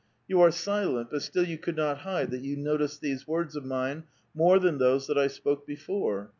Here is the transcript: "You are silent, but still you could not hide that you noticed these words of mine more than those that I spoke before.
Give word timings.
"You 0.27 0.41
are 0.41 0.49
silent, 0.49 1.11
but 1.11 1.21
still 1.21 1.45
you 1.47 1.59
could 1.59 1.75
not 1.75 1.99
hide 1.99 2.31
that 2.31 2.41
you 2.41 2.57
noticed 2.57 3.01
these 3.01 3.27
words 3.27 3.55
of 3.55 3.63
mine 3.65 4.05
more 4.33 4.57
than 4.57 4.79
those 4.79 5.05
that 5.05 5.17
I 5.19 5.27
spoke 5.27 5.67
before. 5.67 6.29